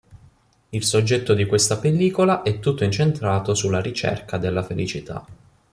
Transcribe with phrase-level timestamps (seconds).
[0.71, 5.23] Il soggetto di questa pellicola è tutto incentrato sulla ricerca della felicità.